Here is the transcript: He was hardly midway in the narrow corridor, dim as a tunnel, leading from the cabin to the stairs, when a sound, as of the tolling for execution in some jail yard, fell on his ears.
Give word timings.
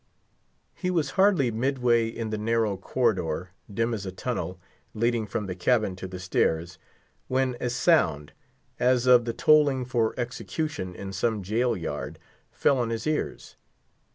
He 0.73 0.89
was 0.89 1.11
hardly 1.11 1.51
midway 1.51 2.07
in 2.07 2.31
the 2.31 2.37
narrow 2.39 2.75
corridor, 2.75 3.51
dim 3.71 3.93
as 3.93 4.03
a 4.03 4.11
tunnel, 4.11 4.59
leading 4.95 5.27
from 5.27 5.45
the 5.45 5.53
cabin 5.53 5.95
to 5.97 6.07
the 6.07 6.17
stairs, 6.19 6.79
when 7.27 7.55
a 7.59 7.69
sound, 7.69 8.31
as 8.79 9.05
of 9.05 9.25
the 9.25 9.33
tolling 9.33 9.85
for 9.85 10.15
execution 10.19 10.95
in 10.95 11.13
some 11.13 11.43
jail 11.43 11.77
yard, 11.77 12.17
fell 12.51 12.79
on 12.79 12.89
his 12.89 13.05
ears. 13.05 13.57